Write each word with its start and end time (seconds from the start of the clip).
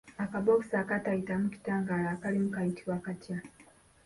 Akabokisi 0.23 0.73
akatayitamu 0.83 1.45
kitangaala 1.53 2.07
akalimu 2.15 2.47
kayitibwa 2.55 2.97
katya? 3.05 3.37